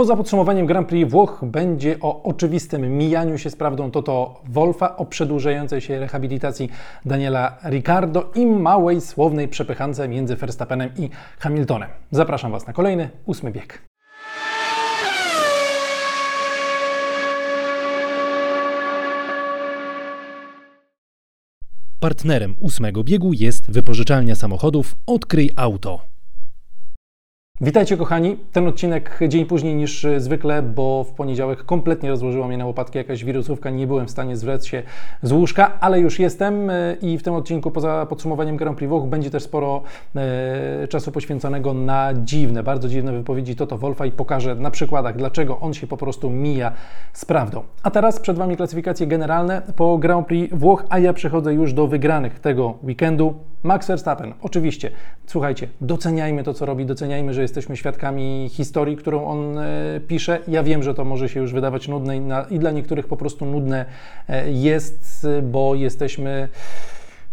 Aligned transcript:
Poza 0.00 0.16
podsumowaniem 0.16 0.66
Grand 0.66 0.88
Prix 0.88 1.10
Włoch 1.10 1.40
będzie 1.42 1.96
o 2.00 2.22
oczywistym 2.22 2.98
mijaniu 2.98 3.38
się 3.38 3.50
z 3.50 3.56
prawdą 3.56 3.90
Toto 3.90 4.40
Wolfa, 4.48 4.96
o 4.96 5.06
przedłużającej 5.06 5.80
się 5.80 5.98
rehabilitacji 5.98 6.68
Daniela 7.04 7.58
Ricardo 7.64 8.30
i 8.34 8.46
małej 8.46 9.00
słownej 9.00 9.48
przepychance 9.48 10.08
między 10.08 10.36
Verstappenem 10.36 10.90
i 10.98 11.10
Hamiltonem. 11.38 11.88
Zapraszam 12.10 12.52
Was 12.52 12.66
na 12.66 12.72
kolejny 12.72 13.10
ósmy 13.26 13.50
bieg. 13.50 13.82
Partnerem 22.00 22.54
ósmego 22.60 23.04
biegu 23.04 23.32
jest 23.32 23.70
wypożyczalnia 23.70 24.34
samochodów 24.34 24.96
Odkryj 25.06 25.50
Auto. 25.56 26.09
Witajcie 27.62 27.96
kochani. 27.96 28.36
Ten 28.52 28.68
odcinek 28.68 29.18
dzień 29.28 29.46
później 29.46 29.74
niż 29.74 30.06
zwykle, 30.18 30.62
bo 30.62 31.04
w 31.04 31.12
poniedziałek 31.12 31.64
kompletnie 31.64 32.10
rozłożyła 32.10 32.48
mnie 32.48 32.58
na 32.58 32.66
łopatki 32.66 32.98
jakaś 32.98 33.24
wirusówka, 33.24 33.70
nie 33.70 33.86
byłem 33.86 34.06
w 34.06 34.10
stanie 34.10 34.36
zwracać 34.36 34.66
się 34.66 34.82
z 35.22 35.32
łóżka, 35.32 35.80
ale 35.80 36.00
już 36.00 36.18
jestem 36.18 36.70
e, 36.70 36.96
i 37.02 37.18
w 37.18 37.22
tym 37.22 37.34
odcinku 37.34 37.70
poza 37.70 38.06
podsumowaniem 38.06 38.56
Grand 38.56 38.78
Prix 38.78 38.88
Włoch 38.88 39.06
będzie 39.06 39.30
też 39.30 39.42
sporo 39.42 39.82
e, 40.16 40.88
czasu 40.88 41.12
poświęconego 41.12 41.74
na 41.74 42.14
dziwne, 42.14 42.62
bardzo 42.62 42.88
dziwne 42.88 43.12
wypowiedzi 43.12 43.56
Toto 43.56 43.78
Wolfa 43.78 44.06
i 44.06 44.12
pokażę 44.12 44.54
na 44.54 44.70
przykładach, 44.70 45.16
dlaczego 45.16 45.60
on 45.60 45.74
się 45.74 45.86
po 45.86 45.96
prostu 45.96 46.30
mija 46.30 46.72
z 47.12 47.24
prawdą. 47.24 47.62
A 47.82 47.90
teraz 47.90 48.20
przed 48.20 48.36
Wami 48.36 48.56
klasyfikacje 48.56 49.06
generalne 49.06 49.62
po 49.76 49.98
Grand 49.98 50.26
Prix 50.26 50.54
Włoch, 50.54 50.84
a 50.88 50.98
ja 50.98 51.12
przechodzę 51.12 51.54
już 51.54 51.72
do 51.72 51.86
wygranych 51.86 52.38
tego 52.38 52.78
weekendu. 52.84 53.34
Max 53.62 53.86
Verstappen, 53.86 54.34
oczywiście, 54.42 54.90
słuchajcie, 55.26 55.68
doceniajmy 55.80 56.42
to, 56.42 56.54
co 56.54 56.66
robi, 56.66 56.86
doceniajmy, 56.86 57.34
że 57.34 57.42
jesteśmy 57.50 57.76
świadkami 57.76 58.50
historii, 58.52 58.96
którą 58.96 59.24
on 59.24 59.58
e, 59.58 60.00
pisze. 60.08 60.38
Ja 60.48 60.62
wiem, 60.62 60.82
że 60.82 60.94
to 60.94 61.04
może 61.04 61.28
się 61.28 61.40
już 61.40 61.52
wydawać 61.52 61.88
nudne 61.88 62.16
i, 62.50 62.58
dla 62.58 62.70
niektórych 62.70 63.06
po 63.06 63.16
prostu 63.16 63.46
nudne 63.46 63.84
e, 64.28 64.50
jest, 64.50 65.26
bo 65.42 65.74
jesteśmy 65.74 66.48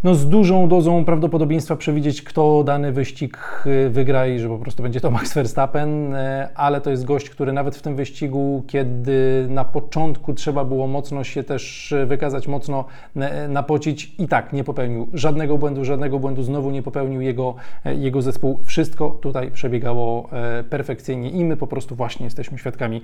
no, 0.03 0.15
z 0.15 0.29
dużą 0.29 0.67
dozą 0.67 1.05
prawdopodobieństwa 1.05 1.75
przewidzieć, 1.75 2.21
kto 2.21 2.63
dany 2.63 2.91
wyścig 2.91 3.63
y, 3.65 3.89
wygra 3.89 4.27
i 4.27 4.39
że 4.39 4.49
po 4.49 4.57
prostu 4.57 4.83
będzie 4.83 5.01
to 5.01 5.11
Max 5.17 5.33
Verstappen, 5.33 6.13
y, 6.13 6.47
ale 6.55 6.81
to 6.81 6.91
jest 6.91 7.05
gość, 7.05 7.29
który 7.29 7.53
nawet 7.53 7.75
w 7.75 7.81
tym 7.81 7.95
wyścigu, 7.95 8.63
kiedy 8.67 9.47
na 9.49 9.65
początku 9.65 10.33
trzeba 10.33 10.65
było 10.65 10.87
mocno 10.87 11.23
się 11.23 11.43
też 11.43 11.93
wykazać, 12.05 12.47
mocno 12.47 12.85
y, 13.15 13.47
napocić 13.47 14.15
i 14.19 14.27
tak 14.27 14.53
nie 14.53 14.63
popełnił 14.63 15.07
żadnego 15.13 15.57
błędu, 15.57 15.85
żadnego 15.85 16.19
błędu 16.19 16.43
znowu 16.43 16.71
nie 16.71 16.83
popełnił 16.83 17.21
jego, 17.21 17.55
jego 17.85 18.21
zespół. 18.21 18.59
Wszystko 18.65 19.09
tutaj 19.09 19.51
przebiegało 19.51 20.29
perfekcyjnie 20.69 21.29
i 21.29 21.45
my 21.45 21.57
po 21.57 21.67
prostu 21.67 21.95
właśnie 21.95 22.23
jesteśmy 22.23 22.57
świadkami 22.57 23.01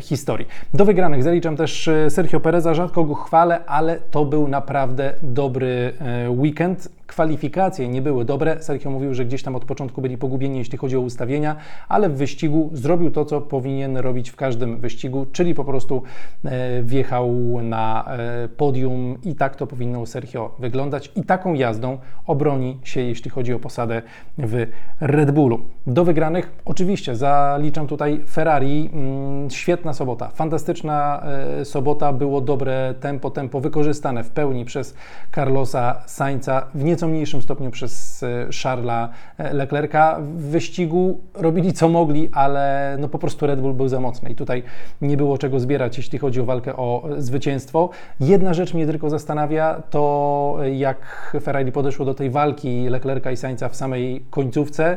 historii. 0.00 0.46
Do 0.74 0.84
wygranych 0.84 1.22
zaliczam 1.22 1.56
też 1.56 1.90
Sergio 2.08 2.40
Pereza, 2.40 2.74
rzadko 2.74 3.04
go 3.04 3.14
chwalę, 3.14 3.64
ale 3.66 3.98
to 4.10 4.24
był 4.24 4.48
naprawdę 4.48 5.14
dobry 5.22 5.92
weekend 6.34 6.88
kwalifikacje 7.06 7.88
nie 7.88 8.02
były 8.02 8.24
dobre. 8.24 8.62
Sergio 8.62 8.90
mówił, 8.90 9.14
że 9.14 9.24
gdzieś 9.24 9.42
tam 9.42 9.56
od 9.56 9.64
początku 9.64 10.02
byli 10.02 10.18
pogubieni, 10.18 10.58
jeśli 10.58 10.78
chodzi 10.78 10.96
o 10.96 11.00
ustawienia, 11.00 11.56
ale 11.88 12.08
w 12.08 12.16
wyścigu 12.16 12.70
zrobił 12.72 13.10
to, 13.10 13.24
co 13.24 13.40
powinien 13.40 13.96
robić 13.96 14.30
w 14.30 14.36
każdym 14.36 14.80
wyścigu, 14.80 15.26
czyli 15.32 15.54
po 15.54 15.64
prostu 15.64 16.02
e, 16.44 16.82
wjechał 16.82 17.32
na 17.62 18.04
e, 18.08 18.48
podium 18.48 19.18
i 19.24 19.34
tak 19.34 19.56
to 19.56 19.66
powinno 19.66 20.06
Sergio 20.06 20.54
wyglądać. 20.58 21.12
I 21.16 21.22
taką 21.22 21.54
jazdą 21.54 21.98
obroni 22.26 22.78
się, 22.82 23.00
jeśli 23.00 23.30
chodzi 23.30 23.54
o 23.54 23.58
posadę 23.58 24.02
w 24.38 24.66
Red 25.00 25.30
Bullu. 25.30 25.60
Do 25.86 26.04
wygranych 26.04 26.52
oczywiście 26.64 27.16
zaliczam 27.16 27.86
tutaj 27.86 28.20
Ferrari. 28.30 28.90
Mm, 28.92 29.50
świetna 29.50 29.92
sobota, 29.92 30.28
fantastyczna 30.28 31.22
e, 31.60 31.64
sobota, 31.64 32.12
było 32.12 32.40
dobre 32.40 32.94
tempo, 33.00 33.30
tempo 33.30 33.60
wykorzystane 33.60 34.24
w 34.24 34.30
pełni 34.30 34.64
przez 34.64 34.94
Carlosa 35.34 36.02
Sainza 36.06 36.66
w 36.74 36.84
nieco 36.84 37.03
mniejszym 37.08 37.42
stopniu 37.42 37.70
przez 37.70 38.22
e, 38.22 38.48
Charlesa 38.62 39.08
e, 39.38 39.54
Leclerca. 39.54 40.18
W 40.20 40.42
wyścigu 40.42 41.20
robili 41.34 41.72
co 41.72 41.88
mogli, 41.88 42.28
ale 42.32 42.96
no 43.00 43.08
po 43.08 43.18
prostu 43.18 43.46
Red 43.46 43.60
Bull 43.60 43.74
był 43.74 43.88
za 43.88 44.00
mocny 44.00 44.30
i 44.30 44.34
tutaj 44.34 44.62
nie 45.02 45.16
było 45.16 45.38
czego 45.38 45.60
zbierać, 45.60 45.96
jeśli 45.96 46.18
chodzi 46.18 46.40
o 46.40 46.44
walkę 46.44 46.76
o 46.76 47.08
zwycięstwo. 47.18 47.90
Jedna 48.20 48.54
rzecz 48.54 48.74
mnie 48.74 48.86
tylko 48.86 49.10
zastanawia, 49.10 49.82
to 49.90 50.56
jak 50.72 51.30
Ferrari 51.42 51.72
podeszło 51.72 52.06
do 52.06 52.14
tej 52.14 52.30
walki 52.30 52.88
Leclerca 52.88 53.30
i 53.30 53.36
Sainza 53.36 53.68
w 53.68 53.76
samej 53.76 54.24
końcówce. 54.30 54.96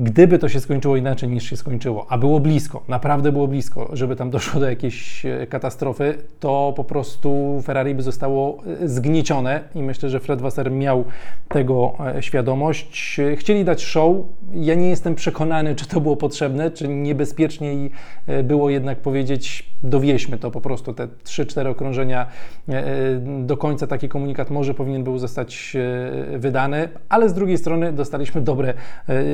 Gdyby 0.00 0.38
to 0.38 0.48
się 0.48 0.60
skończyło 0.60 0.96
inaczej 0.96 1.28
niż 1.28 1.50
się 1.50 1.56
skończyło, 1.56 2.06
a 2.08 2.18
było 2.18 2.40
blisko, 2.40 2.84
naprawdę 2.88 3.32
było 3.32 3.48
blisko, 3.48 3.90
żeby 3.92 4.16
tam 4.16 4.30
doszło 4.30 4.60
do 4.60 4.70
jakiejś 4.70 5.26
e, 5.26 5.46
katastrofy, 5.46 6.18
to 6.40 6.72
po 6.76 6.84
prostu 6.84 7.60
Ferrari 7.64 7.94
by 7.94 8.02
zostało 8.02 8.58
e, 8.82 8.88
zgniecione 8.88 9.60
i 9.74 9.82
myślę, 9.82 10.10
że 10.10 10.20
Fred 10.20 10.40
Wasser 10.40 10.70
miał 10.70 11.04
tego 11.48 11.94
e, 12.16 12.22
świadomość. 12.22 13.20
Chcieli 13.36 13.64
dać 13.64 13.82
show. 13.82 14.16
Ja 14.54 14.74
nie 14.74 14.88
jestem 14.88 15.14
przekonany, 15.14 15.74
czy 15.74 15.86
to 15.86 16.00
było 16.00 16.16
potrzebne, 16.16 16.70
czy 16.70 16.88
niebezpieczniej 16.88 17.90
było 18.44 18.70
jednak 18.70 18.98
powiedzieć, 18.98 19.70
dowieźmy 19.82 20.38
to 20.38 20.50
po 20.50 20.60
prostu, 20.60 20.94
te 20.94 21.08
3-4 21.24 21.68
okrążenia 21.68 22.26
do 23.40 23.56
końca. 23.56 23.86
Taki 23.86 24.08
komunikat 24.08 24.50
może 24.50 24.74
powinien 24.74 25.04
był 25.04 25.18
zostać 25.18 25.76
wydany, 26.36 26.88
ale 27.08 27.28
z 27.28 27.34
drugiej 27.34 27.58
strony 27.58 27.92
dostaliśmy 27.92 28.40
dobre 28.40 28.74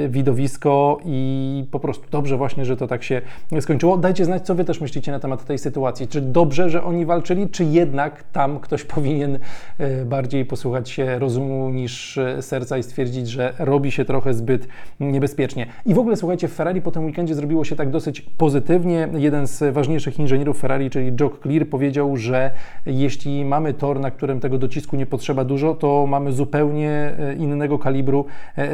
widowisko 0.08 1.00
i 1.04 1.64
po 1.70 1.80
prostu 1.80 2.04
dobrze 2.10 2.36
właśnie, 2.36 2.64
że 2.64 2.76
to 2.76 2.86
tak 2.86 3.02
się 3.02 3.22
skończyło. 3.60 3.96
Dajcie 3.96 4.24
znać, 4.24 4.46
co 4.46 4.54
Wy 4.54 4.64
też 4.64 4.80
myślicie 4.80 5.12
na 5.12 5.20
temat 5.20 5.44
tej 5.44 5.58
sytuacji. 5.58 6.08
Czy 6.08 6.20
dobrze, 6.20 6.70
że 6.70 6.84
oni 6.84 7.06
walczyli, 7.06 7.48
czy 7.48 7.64
jednak 7.64 8.24
tam 8.32 8.60
ktoś 8.60 8.84
powinien 8.94 9.38
e, 9.78 10.04
bardziej 10.04 10.44
posłuchać 10.44 10.90
się 10.90 11.18
rozumu 11.18 11.70
niż 11.70 12.18
e, 12.18 12.42
serca 12.42 12.78
i 12.78 12.82
stwierdzić, 12.82 13.28
że 13.28 13.54
robi 13.58 13.90
się 13.90 14.04
trochę 14.04 14.34
zbyt 14.34 14.68
niebezpiecznie. 15.00 15.66
I 15.86 15.94
w 15.94 15.98
ogóle 15.98 16.16
słuchajcie, 16.16 16.48
w 16.48 16.52
Ferrari 16.52 16.82
po 16.82 16.90
tym 16.90 17.04
weekendzie 17.04 17.34
zrobiło 17.34 17.64
się 17.64 17.76
tak 17.76 17.90
dosyć 17.90 18.20
pozytywnie. 18.20 19.08
Jeden 19.14 19.46
z 19.46 19.74
ważniejszych 19.74 20.18
inżynierów 20.18 20.33
Ferrari, 20.54 20.90
czyli 20.90 21.12
Jock 21.20 21.42
Clear, 21.42 21.66
powiedział, 21.66 22.16
że 22.16 22.50
jeśli 22.86 23.44
mamy 23.44 23.74
tor, 23.74 24.00
na 24.00 24.10
którym 24.10 24.40
tego 24.40 24.58
docisku 24.58 24.96
nie 24.96 25.06
potrzeba 25.06 25.44
dużo, 25.44 25.74
to 25.74 26.06
mamy 26.06 26.32
zupełnie 26.32 26.90
e, 26.90 27.34
innego 27.34 27.78
kalibru 27.78 28.24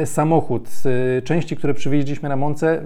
samochód. 0.05 0.69
Części, 1.23 1.55
które 1.55 1.73
przywieźliśmy 1.73 2.29
na 2.29 2.35
Monce, 2.35 2.81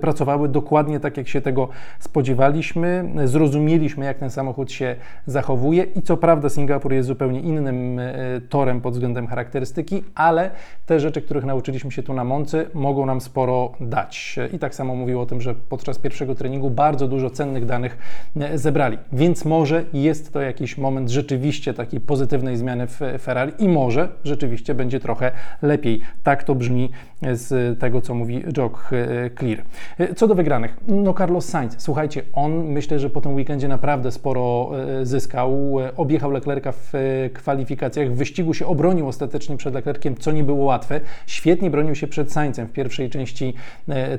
pracowały 0.00 0.48
dokładnie 0.48 1.00
tak, 1.00 1.16
jak 1.16 1.28
się 1.28 1.40
tego 1.40 1.68
spodziewaliśmy. 1.98 3.04
Zrozumieliśmy, 3.24 4.04
jak 4.04 4.18
ten 4.18 4.30
samochód 4.30 4.72
się 4.72 4.96
zachowuje 5.26 5.82
i 5.82 6.02
co 6.02 6.16
prawda 6.16 6.48
Singapur 6.48 6.92
jest 6.92 7.08
zupełnie 7.08 7.40
innym 7.40 7.98
e, 7.98 8.14
torem 8.48 8.80
pod 8.80 8.94
względem 8.94 9.26
charakterystyki, 9.26 10.04
ale 10.14 10.50
te 10.86 11.00
rzeczy, 11.00 11.22
których 11.22 11.44
nauczyliśmy 11.44 11.92
się 11.92 12.02
tu 12.02 12.14
na 12.14 12.24
Moncy, 12.24 12.66
mogą 12.74 13.06
nam 13.06 13.20
sporo 13.20 13.72
dać. 13.80 14.36
I 14.52 14.58
tak 14.58 14.74
samo 14.74 14.94
mówił 14.94 15.20
o 15.20 15.26
tym, 15.26 15.40
że 15.40 15.54
podczas 15.54 15.98
pierwszego 15.98 16.34
treningu 16.34 16.70
bardzo 16.70 17.08
dużo 17.08 17.30
cennych 17.30 17.65
danych 17.66 17.98
e, 18.36 18.58
zebrali. 18.58 18.98
Więc 19.12 19.44
może 19.44 19.84
jest 19.92 20.32
to 20.32 20.40
jakiś 20.40 20.78
moment 20.78 21.10
rzeczywiście 21.10 21.74
takiej 21.74 22.00
pozytywnej 22.00 22.56
zmiany 22.56 22.86
w 22.86 23.00
Ferrari 23.18 23.52
i 23.58 23.68
może 23.68 24.08
rzeczywiście 24.24 24.74
będzie 24.74 25.00
trochę 25.00 25.32
lepiej. 25.62 26.00
Tak 26.22 26.44
to 26.44 26.54
brzmi 26.54 26.90
z 27.32 27.78
tego, 27.78 28.00
co 28.00 28.14
mówi 28.14 28.42
Jock 28.56 28.90
e, 28.92 29.30
Clear. 29.30 29.62
E, 29.98 30.14
co 30.14 30.28
do 30.28 30.34
wygranych, 30.34 30.76
no 30.88 31.14
Carlos 31.14 31.48
Sainz, 31.48 31.74
słuchajcie, 31.78 32.22
on 32.32 32.64
myślę, 32.64 32.98
że 32.98 33.10
po 33.10 33.20
tym 33.20 33.34
weekendzie 33.34 33.68
naprawdę 33.68 34.12
sporo 34.12 34.70
e, 35.00 35.06
zyskał. 35.06 35.76
Objechał 35.96 36.30
Leclerca 36.30 36.72
w 36.72 36.92
kwalifikacjach, 37.34 38.12
w 38.12 38.16
wyścigu 38.16 38.54
się 38.54 38.66
obronił 38.66 39.08
ostatecznie 39.08 39.56
przed 39.56 39.74
Leclerciem, 39.74 40.16
co 40.16 40.32
nie 40.32 40.44
było 40.44 40.64
łatwe. 40.64 41.00
Świetnie 41.26 41.70
bronił 41.70 41.94
się 41.94 42.06
przed 42.06 42.32
Sainzem 42.32 42.66
w 42.66 42.72
pierwszej 42.72 43.10
części 43.10 43.54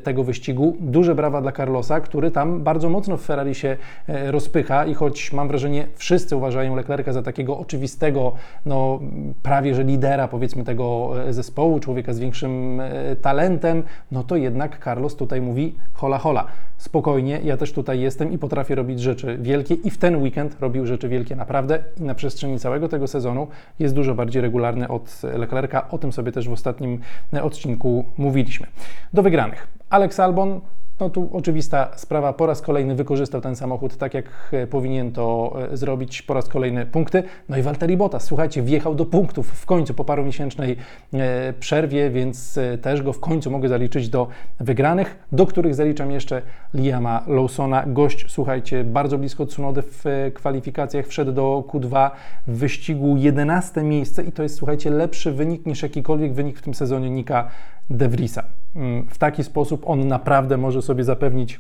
tego 0.03 0.23
wyścigu. 0.23 0.77
Duże 0.79 1.15
brawa 1.15 1.41
dla 1.41 1.51
Carlosa, 1.51 1.99
który 2.01 2.31
tam 2.31 2.63
bardzo 2.63 2.89
mocno 2.89 3.17
w 3.17 3.21
Ferrari 3.21 3.37
się 3.56 3.78
rozpycha 4.07 4.86
i 4.86 4.94
choć 4.94 5.34
mam 5.34 5.48
wrażenie, 5.48 5.88
wszyscy 5.95 6.36
uważają 6.36 6.75
Leclerca 6.75 7.13
za 7.13 7.22
takiego 7.22 7.57
oczywistego, 7.57 8.31
no 8.66 9.00
prawie 9.44 9.75
że 9.75 9.84
lidera 9.84 10.28
powiedzmy 10.28 10.63
tego 10.63 11.12
zespołu, 11.30 11.80
człowieka 11.80 12.13
z 12.13 12.19
większym 12.19 12.81
talentem, 13.22 13.48
talentem, 13.48 13.84
no 14.12 14.24
to 14.24 14.36
jednak 14.36 14.84
Carlos 14.84 15.16
tutaj 15.16 15.42
mówi 15.42 15.75
hola 15.94 16.18
hola, 16.18 16.45
spokojnie, 16.78 17.39
ja 17.44 17.57
też 17.57 17.74
tutaj 17.74 18.00
jestem 18.00 18.31
i 18.31 18.38
potrafię 18.38 18.75
robić 18.75 19.00
rzeczy 19.00 19.38
wielkie 19.42 19.74
i 19.74 19.89
w 19.89 19.98
ten 19.98 20.22
weekend 20.22 20.57
robił 20.60 20.86
rzeczy 20.86 21.10
wielkie 21.10 21.36
naprawdę 21.36 21.80
i 21.98 22.04
na 22.04 22.16
przestrzeni 22.16 22.60
całego 22.60 22.89
tego 22.89 23.07
sezonu 23.07 23.48
jest 23.80 23.95
dużo 23.95 24.16
bardziej 24.16 24.42
regularny 24.42 24.88
od 24.88 25.22
Leclerca, 25.24 25.89
o 25.89 25.98
tym 25.98 26.12
sobie 26.12 26.31
też 26.31 26.50
w 26.50 26.51
ostatnim 26.51 27.00
odcinku 27.42 28.06
mówiliśmy. 28.18 28.68
Do 29.13 29.24
wygranych. 29.24 29.68
Alex 29.89 30.19
Albon 30.19 30.62
no 30.99 31.09
tu 31.09 31.29
oczywista 31.33 31.91
sprawa, 31.95 32.33
po 32.33 32.45
raz 32.45 32.61
kolejny 32.61 32.95
wykorzystał 32.95 33.41
ten 33.41 33.55
samochód 33.55 33.97
tak, 33.97 34.13
jak 34.13 34.25
e, 34.51 34.67
powinien 34.67 35.11
to 35.11 35.55
e, 35.71 35.77
zrobić, 35.77 36.21
po 36.21 36.33
raz 36.33 36.47
kolejny 36.47 36.85
punkty. 36.85 37.23
No 37.49 37.57
i 37.57 37.61
Valtteri 37.61 37.97
Bottas, 37.97 38.23
słuchajcie, 38.23 38.61
wjechał 38.61 38.95
do 38.95 39.05
punktów 39.05 39.47
w 39.47 39.65
końcu 39.65 39.94
po 39.94 40.05
parumiesięcznej 40.05 40.77
e, 41.13 41.53
przerwie, 41.59 42.09
więc 42.09 42.59
też 42.81 43.01
go 43.01 43.13
w 43.13 43.19
końcu 43.19 43.51
mogę 43.51 43.69
zaliczyć 43.69 44.09
do 44.09 44.27
wygranych, 44.59 45.19
do 45.31 45.45
których 45.45 45.75
zaliczam 45.75 46.11
jeszcze 46.11 46.41
Liama 46.73 47.23
Lawsona. 47.27 47.83
Gość, 47.88 48.25
słuchajcie, 48.27 48.83
bardzo 48.83 49.17
blisko 49.17 49.45
Tsunody 49.45 49.81
w 49.81 50.31
kwalifikacjach, 50.33 51.07
wszedł 51.07 51.31
do 51.31 51.63
Q2 51.67 52.11
w 52.47 52.57
wyścigu 52.57 53.17
11 53.17 53.83
miejsce 53.83 54.23
i 54.23 54.31
to 54.31 54.43
jest, 54.43 54.55
słuchajcie, 54.55 54.89
lepszy 54.89 55.31
wynik 55.31 55.65
niż 55.65 55.83
jakikolwiek 55.83 56.33
wynik 56.33 56.59
w 56.59 56.61
tym 56.61 56.73
sezonie 56.73 57.09
Nika 57.09 57.50
De 57.89 58.10
Vriesa. 58.10 58.44
Mm, 58.75 59.07
w 59.10 59.18
taki 59.18 59.44
sposób 59.44 59.84
on 59.86 60.07
naprawdę 60.07 60.57
może 60.57 60.81
sobie 60.81 61.04
zapewnić 61.04 61.60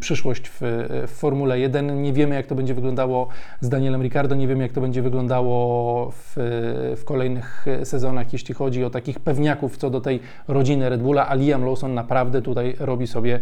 przyszłość 0.00 0.48
w, 0.48 0.58
w, 1.06 1.10
Formule 1.10 1.58
1. 1.58 2.02
Nie 2.02 2.12
wiemy, 2.12 2.34
jak 2.34 2.46
to 2.46 2.54
będzie 2.54 2.74
wyglądało 2.74 3.28
z 3.60 3.68
Danielem 3.68 4.02
Ricardo, 4.02 4.34
nie 4.34 4.48
wiemy, 4.48 4.62
jak 4.62 4.72
to 4.72 4.80
będzie 4.80 5.02
wyglądało 5.02 6.10
w, 6.10 6.32
w 6.96 7.04
kolejnych 7.04 7.66
sezonach, 7.84 8.32
jeśli 8.32 8.54
chodzi 8.54 8.84
o 8.84 8.90
takich 8.90 9.20
pewniaków 9.20 9.76
co 9.76 9.90
do 9.90 10.00
tej 10.00 10.20
rodziny 10.48 10.88
Red 10.88 11.02
Bulla, 11.02 11.28
a 11.28 11.34
Liam 11.34 11.64
Lawson 11.64 11.94
naprawdę 11.94 12.42
tutaj 12.42 12.76
robi 12.78 13.06
sobie 13.06 13.40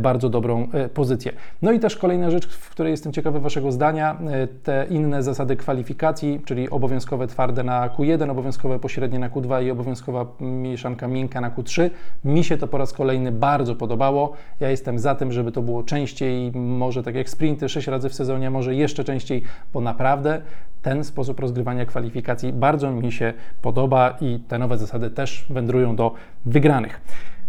bardzo 0.00 0.28
dobrą 0.28 0.68
e, 0.72 0.88
pozycję. 0.88 1.32
No 1.62 1.72
i 1.72 1.80
też 1.80 1.96
kolejna 1.96 2.30
rzecz, 2.30 2.46
w 2.48 2.70
której 2.70 2.90
jestem 2.90 3.12
ciekawy 3.12 3.40
Waszego 3.40 3.72
zdania, 3.72 4.18
e, 4.26 4.46
te 4.46 4.86
inne 4.90 5.22
zasady 5.22 5.56
kwalifikacji, 5.56 6.40
czyli 6.44 6.70
obowiązkowe 6.70 7.26
twarde 7.26 7.62
na 7.62 7.88
Q1, 7.88 8.30
obowiązkowe 8.30 8.78
pośrednie 8.78 9.18
na 9.18 9.30
Q2 9.30 9.64
i 9.64 9.70
obowiązkowa 9.70 10.26
mieszanka 10.40 11.08
miękka 11.08 11.40
na 11.40 11.50
Q3. 11.50 11.90
Mi 12.24 12.44
się 12.44 12.56
to 12.56 12.68
po 12.68 12.78
raz 12.78 12.92
kolejny 12.92 13.32
bardzo 13.32 13.74
podobało. 13.74 14.32
Ja 14.60 14.70
jestem 14.70 14.98
za 14.98 15.14
tym, 15.14 15.23
tym, 15.24 15.32
żeby 15.32 15.52
to 15.52 15.62
było 15.62 15.82
częściej, 15.82 16.52
może 16.54 17.02
tak 17.02 17.14
jak 17.14 17.30
sprinty 17.30 17.68
6 17.68 17.86
razy 17.86 18.08
w 18.08 18.14
sezonie, 18.14 18.50
może 18.50 18.74
jeszcze 18.74 19.04
częściej, 19.04 19.42
bo 19.72 19.80
naprawdę 19.80 20.42
ten 20.82 21.04
sposób 21.04 21.40
rozgrywania 21.40 21.86
kwalifikacji 21.86 22.52
bardzo 22.52 22.90
mi 22.90 23.12
się 23.12 23.32
podoba 23.62 24.16
i 24.20 24.38
te 24.48 24.58
nowe 24.58 24.78
zasady 24.78 25.10
też 25.10 25.46
wędrują 25.50 25.96
do 25.96 26.14
wygranych. 26.46 27.00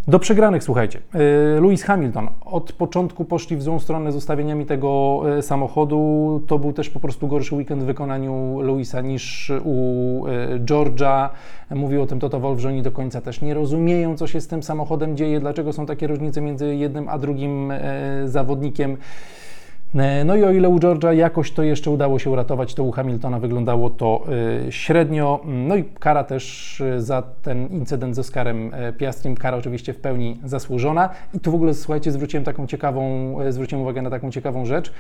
Do 0.07 0.19
przegranych, 0.19 0.63
słuchajcie. 0.63 0.99
Y, 1.57 1.61
Lewis 1.61 1.83
Hamilton 1.83 2.27
od 2.45 2.73
początku 2.73 3.25
poszli 3.25 3.57
w 3.57 3.61
złą 3.63 3.79
stronę 3.79 4.11
z 4.11 4.15
ustawieniami 4.15 4.65
tego 4.65 5.21
y, 5.37 5.41
samochodu. 5.41 6.41
To 6.47 6.59
był 6.59 6.73
też 6.73 6.89
po 6.89 6.99
prostu 6.99 7.27
gorszy 7.27 7.55
weekend 7.55 7.83
w 7.83 7.85
wykonaniu 7.85 8.59
Lewisa 8.61 9.01
niż 9.01 9.51
u 9.63 10.27
y, 10.27 10.59
Georgia. 10.59 11.29
Mówił 11.71 12.01
o 12.01 12.05
tym 12.05 12.19
Toto 12.19 12.39
Wolff, 12.39 12.61
że 12.61 12.69
oni 12.69 12.81
do 12.81 12.91
końca 12.91 13.21
też 13.21 13.41
nie 13.41 13.53
rozumieją, 13.53 14.17
co 14.17 14.27
się 14.27 14.41
z 14.41 14.47
tym 14.47 14.63
samochodem 14.63 15.17
dzieje, 15.17 15.39
dlaczego 15.39 15.73
są 15.73 15.85
takie 15.85 16.07
różnice 16.07 16.41
między 16.41 16.75
jednym 16.75 17.09
a 17.09 17.17
drugim 17.17 17.73
zawodnikiem. 18.25 18.97
E, 19.95 20.25
no 20.25 20.35
i 20.35 20.43
o 20.43 20.51
ile 20.51 20.69
u 20.69 20.79
Georgia 20.79 21.13
jakoś 21.13 21.51
to 21.51 21.63
jeszcze 21.63 21.91
udało 21.91 22.19
się 22.19 22.29
uratować, 22.29 22.73
to 22.73 22.83
u 22.83 22.91
Hamiltona 22.91 23.39
wyglądało 23.39 23.89
to 23.89 24.25
e, 24.67 24.71
średnio. 24.71 25.39
No 25.45 25.75
i 25.75 25.83
kara 25.83 26.23
też 26.23 26.81
e, 26.81 27.01
za 27.01 27.21
ten 27.21 27.67
incydent 27.67 28.15
z 28.15 28.19
Oskarem 28.19 28.71
Piastrim, 28.97 29.35
kara 29.35 29.57
oczywiście 29.57 29.93
w 29.93 29.99
pełni 29.99 30.39
zasłużona. 30.43 31.09
I 31.33 31.39
tu 31.39 31.51
w 31.51 31.55
ogóle, 31.55 31.73
słuchajcie, 31.73 32.11
zwróciłem 32.11 32.43
taką 32.43 32.67
ciekawą, 32.67 33.35
zwróciłem 33.49 33.81
uwagę 33.81 34.01
na 34.01 34.09
taką 34.09 34.31
ciekawą 34.31 34.65
rzecz. 34.65 34.93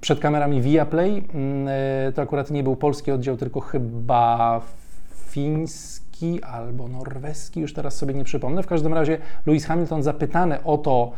Przed 0.00 0.20
kamerami 0.20 0.62
Viaplay, 0.62 1.24
to 2.14 2.22
akurat 2.22 2.50
nie 2.50 2.62
był 2.62 2.76
polski 2.76 3.12
oddział, 3.12 3.36
tylko 3.36 3.60
chyba 3.60 4.60
fiński 5.28 6.42
albo 6.42 6.88
norweski, 6.88 7.60
już 7.60 7.74
teraz 7.74 7.96
sobie 7.96 8.14
nie 8.14 8.24
przypomnę. 8.24 8.62
W 8.62 8.66
każdym 8.66 8.94
razie 8.94 9.18
Lewis 9.46 9.66
Hamilton 9.66 10.02
zapytany 10.02 10.64
o 10.64 10.78
to, 10.78 11.12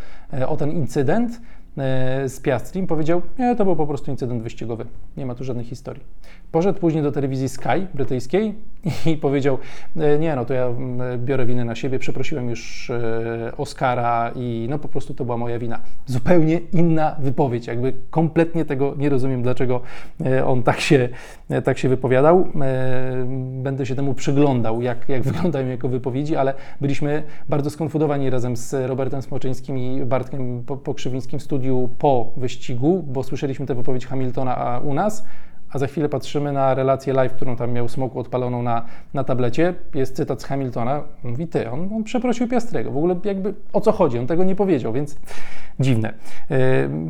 o 0.46 0.56
ten 0.56 0.70
incydent, 0.70 1.40
z 2.26 2.40
Piastrim, 2.40 2.86
powiedział, 2.86 3.22
nie, 3.38 3.56
to 3.56 3.64
był 3.64 3.76
po 3.76 3.86
prostu 3.86 4.10
incydent 4.10 4.42
wyścigowy, 4.42 4.86
nie 5.16 5.26
ma 5.26 5.34
tu 5.34 5.44
żadnej 5.44 5.64
historii. 5.64 6.04
Poszedł 6.52 6.78
później 6.78 7.02
do 7.02 7.12
telewizji 7.12 7.49
Sky 7.49 7.87
brytyjskiej 7.94 8.54
i 9.12 9.16
powiedział, 9.16 9.58
e, 9.96 10.19
nie, 10.19 10.37
no 10.37 10.44
to 10.44 10.54
ja 10.54 10.69
biorę 11.19 11.46
winę 11.46 11.64
na 11.64 11.75
siebie, 11.75 11.99
przeprosiłem 11.99 12.50
już 12.50 12.90
e, 12.90 13.52
Oscara 13.56 14.32
i 14.37 14.66
no 14.70 14.78
po 14.78 14.88
prostu 14.88 15.14
to 15.14 15.25
była 15.25 15.37
moja 15.37 15.58
wina. 15.58 15.81
Zupełnie 16.06 16.60
inna 16.72 17.16
wypowiedź, 17.20 17.66
jakby 17.66 17.93
kompletnie 18.10 18.64
tego 18.64 18.94
nie 18.99 19.08
rozumiem, 19.08 19.43
dlaczego 19.43 19.81
on 20.46 20.62
tak 20.62 20.81
się, 20.81 21.08
tak 21.64 21.78
się 21.78 21.88
wypowiadał. 21.88 22.49
Będę 23.62 23.87
się 23.87 23.94
temu 23.94 24.14
przyglądał, 24.14 24.82
jak, 24.82 25.08
jak 25.08 25.22
wyglądają 25.32 25.69
jego 25.69 25.88
wypowiedzi, 25.88 26.37
ale 26.37 26.54
byliśmy 26.81 27.22
bardzo 27.49 27.70
skonfudowani 27.70 28.31
razem 28.31 28.56
z 28.56 28.72
Robertem 28.88 29.22
Smoczyńskim 29.22 29.78
i 29.78 30.04
Bartkiem 30.04 30.64
Pokrzywińskim 30.84 31.38
w 31.38 31.43
studiu 31.43 31.88
po 31.99 32.32
wyścigu, 32.37 33.04
bo 33.06 33.22
słyszeliśmy 33.22 33.66
tę 33.66 33.75
wypowiedź 33.75 34.06
Hamiltona 34.06 34.81
u 34.84 34.94
nas, 34.94 35.25
a 35.72 35.78
za 35.78 35.86
chwilę 35.86 36.08
patrzymy 36.08 36.52
na 36.52 36.74
relację 36.74 37.12
live, 37.12 37.32
którą 37.32 37.56
tam 37.56 37.72
miał 37.72 37.88
Smoku 37.88 38.20
odpaloną 38.20 38.62
na, 38.62 38.84
na 39.14 39.24
tablecie. 39.24 39.74
Jest 39.94 40.16
cytat 40.16 40.42
z 40.42 40.44
Hamiltona. 40.44 41.02
Mówi, 41.22 41.46
ty, 41.46 41.70
on, 41.70 41.88
on 41.96 42.04
przeprosił 42.04 42.48
Piastrego. 42.48 42.90
W 42.90 42.96
ogóle 42.96 43.16
jakby 43.24 43.54
o 43.72 43.80
co 43.80 43.92
chodzi? 43.92 44.19
On 44.19 44.26
tego 44.26 44.44
nie 44.44 44.56
powiedział, 44.56 44.92
więc 44.92 45.16
dziwne. 45.80 46.14
Yy, 46.50 46.56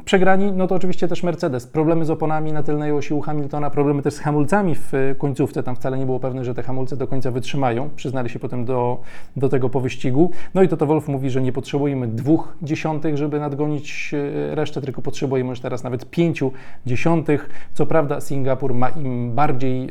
przegrani, 0.05 0.53
no 0.53 0.67
to 0.67 0.75
oczywiście 0.75 1.09
też 1.09 1.23
Mercedes. 1.23 1.67
Problemy 1.67 2.05
z 2.05 2.11
oponami 2.11 2.53
na 2.53 2.63
tylnej 2.63 2.93
osi 2.93 3.15
u 3.15 3.21
Hamiltona, 3.21 3.71
problemy 3.71 4.03
też 4.03 4.15
z 4.15 4.19
hamulcami 4.19 4.75
w 4.75 4.93
końcówce. 5.19 5.63
Tam 5.63 5.77
wcale 5.77 5.99
nie 5.99 6.07
było 6.07 6.21
pewne, 6.21 6.45
że 6.45 6.55
te 6.55 6.63
hamulce 6.63 6.97
do 6.97 7.07
końca 7.07 7.31
wytrzymają. 7.31 7.91
Przyznali 7.97 8.31
się 8.31 8.39
potem 8.39 8.65
do, 8.65 9.01
do 9.37 9.49
tego 9.49 9.69
po 9.69 9.81
wyścigu. 9.81 10.31
No 10.55 10.63
i 10.63 10.69
to 10.69 10.77
to 10.77 10.87
Wolf 10.87 11.09
mówi, 11.09 11.31
że 11.31 11.43
nie 11.43 11.53
potrzebujemy 11.53 12.09
dwóch 12.09 12.57
dziesiątych, 12.63 13.17
żeby 13.17 13.41
nadgonić 13.41 14.15
e, 14.15 14.55
resztę, 14.55 14.81
tylko 14.81 15.03
potrzebujemy 15.03 15.51
już 15.51 15.61
teraz 15.61 15.85
nawet 15.85 16.11
pięciu 16.11 16.53
dziesiątych. 16.87 17.51
Co 17.75 17.87
prawda 17.87 18.21
Singapur 18.53 18.75
ma 18.75 18.89
im 18.89 19.35
bardziej 19.35 19.83
yy, 19.83 19.91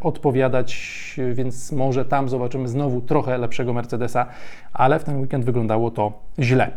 odpowiadać, 0.00 1.16
więc 1.32 1.72
może 1.72 2.04
tam 2.04 2.28
zobaczymy 2.28 2.68
znowu 2.68 3.00
trochę 3.00 3.38
lepszego 3.38 3.72
Mercedesa, 3.72 4.26
ale 4.72 4.98
w 4.98 5.04
ten 5.04 5.20
weekend 5.20 5.44
wyglądało 5.44 5.90
to 5.90 6.12
źle. 6.38 6.70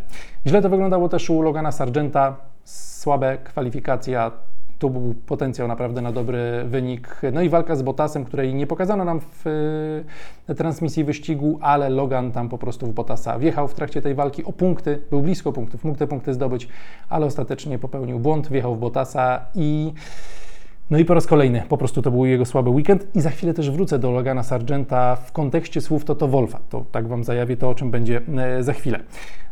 Źle 0.48 0.62
to 0.62 0.70
wyglądało 0.70 1.10
też 1.10 1.30
u 1.30 1.42
Logana 1.42 1.72
Sargenta, 1.72 2.36
słabe 2.64 3.38
kwalifikacja, 3.44 4.32
tu 4.80 4.90
był 4.90 5.14
potencjał 5.26 5.68
naprawdę 5.68 6.02
na 6.02 6.12
dobry 6.12 6.64
wynik. 6.68 7.22
No 7.34 7.42
i 7.42 7.50
walka 7.50 7.76
z 7.76 7.82
Bottasem, 7.82 8.26
której 8.26 8.54
nie 8.54 8.68
pokazano 8.68 9.06
nam 9.06 9.20
w 9.20 9.48
e, 10.48 10.56
transmisji 10.56 11.04
wyścigu, 11.04 11.60
ale 11.62 11.90
Logan 11.90 12.32
tam 12.32 12.50
po 12.50 12.58
prostu 12.58 12.88
w 12.88 12.94
Bottasa 12.94 13.40
wjechał 13.40 13.68
w 13.68 13.74
trakcie 13.74 14.02
tej 14.02 14.16
walki 14.16 14.46
o 14.46 14.54
punkty, 14.54 15.02
był 15.10 15.22
blisko 15.22 15.52
punktów, 15.52 15.84
mógł 15.84 16.00
te 16.00 16.08
punkty 16.08 16.34
zdobyć, 16.34 16.68
ale 17.10 17.26
ostatecznie 17.26 17.80
popełnił 17.80 18.20
błąd, 18.20 18.48
wjechał 18.48 18.76
w 18.76 18.80
Bottasa 18.80 19.46
i 19.56 19.94
no 20.90 20.98
i 20.98 21.06
po 21.06 21.14
raz 21.14 21.28
kolejny, 21.28 21.64
po 21.70 21.78
prostu 21.78 22.02
to 22.02 22.12
był 22.12 22.26
jego 22.26 22.46
słaby 22.46 22.70
weekend 22.70 23.16
i 23.16 23.22
za 23.22 23.30
chwilę 23.30 23.54
też 23.54 23.72
wrócę 23.72 24.00
do 24.00 24.12
Logana 24.12 24.44
Sargenta 24.44 25.16
w 25.16 25.32
kontekście 25.32 25.82
słów 25.82 26.06
Toto 26.06 26.28
Wolfa. 26.28 26.60
To 26.70 26.86
tak 26.92 27.08
Wam 27.08 27.24
zajawię 27.24 27.58
to, 27.58 27.70
o 27.70 27.76
czym 27.76 27.92
będzie 27.92 28.22
e, 28.38 28.64
za 28.64 28.74
chwilę. 28.74 29.00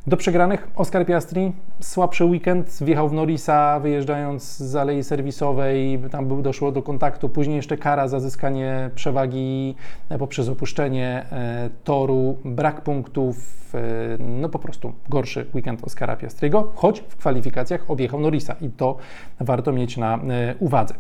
Do 0.07 0.17
przegranych 0.17 0.67
Oscar 0.75 1.05
Piastri, 1.05 1.51
słabszy 1.79 2.25
weekend, 2.25 2.77
wjechał 2.81 3.09
w 3.09 3.13
Norrisa 3.13 3.79
wyjeżdżając 3.79 4.57
z 4.57 4.75
alei 4.75 5.03
serwisowej, 5.03 5.99
tam 6.11 6.41
doszło 6.41 6.71
do 6.71 6.81
kontaktu, 6.81 7.29
później 7.29 7.55
jeszcze 7.55 7.77
kara 7.77 8.07
za 8.07 8.19
zyskanie 8.19 8.89
przewagi 8.95 9.75
e, 10.09 10.17
poprzez 10.17 10.49
opuszczenie 10.49 11.25
e, 11.31 11.69
toru, 11.83 12.37
brak 12.45 12.81
punktów, 12.81 13.35
e, 13.75 13.79
no 14.19 14.49
po 14.49 14.59
prostu 14.59 14.93
gorszy 15.09 15.45
weekend 15.53 15.83
Oscara 15.83 16.15
Piastriego, 16.15 16.71
choć 16.75 16.99
w 16.99 17.15
kwalifikacjach 17.15 17.91
objechał 17.91 18.19
Norrisa 18.19 18.55
i 18.61 18.69
to 18.69 18.97
warto 19.39 19.71
mieć 19.71 19.97
na 19.97 20.19
uwadze. 20.59 20.93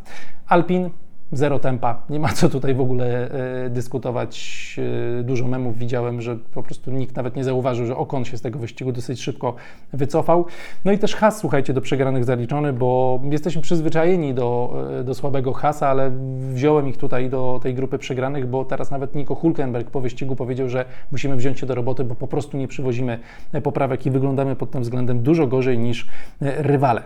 Alpin 0.47 0.89
zero 1.33 1.59
tempa, 1.59 2.01
nie 2.09 2.19
ma 2.19 2.29
co 2.29 2.49
tutaj 2.49 2.73
w 2.75 2.81
ogóle 2.81 3.31
e, 3.65 3.69
dyskutować. 3.69 4.75
E, 5.19 5.23
dużo 5.23 5.47
memów 5.47 5.77
widziałem, 5.77 6.21
że 6.21 6.35
po 6.35 6.63
prostu 6.63 6.91
nikt 6.91 7.15
nawet 7.15 7.35
nie 7.35 7.43
zauważył, 7.43 7.85
że 7.85 7.97
Okon 7.97 8.25
się 8.25 8.37
z 8.37 8.41
tego 8.41 8.59
wyścigu 8.59 8.91
dosyć 8.91 9.21
szybko 9.21 9.55
wycofał. 9.93 10.45
No 10.85 10.91
i 10.91 10.97
też 10.97 11.15
has, 11.15 11.37
słuchajcie, 11.37 11.73
do 11.73 11.81
przegranych 11.81 12.25
zaliczony, 12.25 12.73
bo 12.73 13.19
jesteśmy 13.31 13.61
przyzwyczajeni 13.61 14.33
do, 14.33 14.73
e, 14.99 15.03
do 15.03 15.13
słabego 15.13 15.53
hasa, 15.53 15.87
ale 15.87 16.11
wziąłem 16.53 16.87
ich 16.87 16.97
tutaj 16.97 17.29
do 17.29 17.59
tej 17.63 17.73
grupy 17.73 17.97
przegranych, 17.97 18.47
bo 18.47 18.65
teraz 18.65 18.91
nawet 18.91 19.15
Nico 19.15 19.35
Hulkenberg 19.35 19.89
po 19.89 20.01
wyścigu 20.01 20.35
powiedział, 20.35 20.69
że 20.69 20.85
musimy 21.11 21.35
wziąć 21.35 21.59
się 21.59 21.65
do 21.65 21.75
roboty, 21.75 22.03
bo 22.03 22.15
po 22.15 22.27
prostu 22.27 22.57
nie 22.57 22.67
przywozimy 22.67 23.19
poprawek 23.63 24.05
i 24.05 24.11
wyglądamy 24.11 24.55
pod 24.55 24.71
tym 24.71 24.81
względem 24.81 25.23
dużo 25.23 25.47
gorzej 25.47 25.77
niż 25.77 26.07
rywale. 26.41 27.03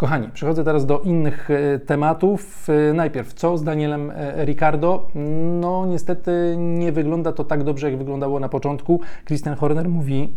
Kochani, 0.00 0.28
przechodzę 0.28 0.64
teraz 0.64 0.86
do 0.86 1.00
innych 1.00 1.50
e, 1.50 1.78
tematów. 1.78 2.66
E, 2.90 2.92
najpierw, 2.92 3.34
co 3.34 3.58
z 3.58 3.64
Danielem 3.64 4.10
e, 4.10 4.44
Ricardo? 4.44 5.08
No, 5.60 5.86
niestety 5.86 6.54
nie 6.58 6.92
wygląda 6.92 7.32
to 7.32 7.44
tak 7.44 7.64
dobrze, 7.64 7.90
jak 7.90 7.98
wyglądało 7.98 8.40
na 8.40 8.48
początku. 8.48 9.00
Christian 9.24 9.56
Horner 9.56 9.88
mówi. 9.88 10.32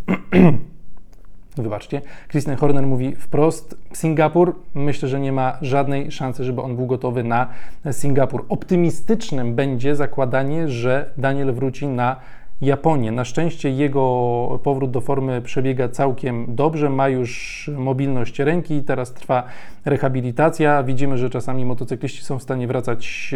Wybaczcie, 1.58 2.02
Christian 2.30 2.56
Horner 2.56 2.88
mówi 2.88 3.16
wprost: 3.16 3.78
Singapur, 3.94 4.56
myślę, 4.74 5.10
że 5.10 5.20
nie 5.20 5.32
ma 5.32 5.58
żadnej 5.62 6.12
szansy, 6.12 6.44
żeby 6.44 6.62
on 6.62 6.76
był 6.76 6.86
gotowy 6.86 7.24
na 7.24 7.48
Singapur. 7.92 8.46
Optymistycznym 8.50 9.56
będzie 9.56 9.96
zakładanie, 9.96 10.68
że 10.68 11.10
Daniel 11.18 11.54
wróci 11.54 11.88
na 11.88 12.16
Japonię. 12.64 13.12
Na 13.12 13.26
szczęście 13.26 13.70
jego 13.70 14.60
powrót 14.64 14.92
do 14.92 15.02
formy 15.02 15.42
przebiega 15.42 15.90
całkiem 15.90 16.46
dobrze, 16.56 16.90
ma 16.90 17.10
już 17.10 17.70
mobilność 17.78 18.40
ręki, 18.40 18.84
teraz 18.84 19.14
trwa 19.14 19.44
rehabilitacja. 19.86 20.84
Widzimy, 20.84 21.18
że 21.18 21.30
czasami 21.30 21.66
motocykliści 21.66 22.24
są 22.24 22.40
w 22.40 22.44
stanie 22.44 22.68
wracać 22.68 23.32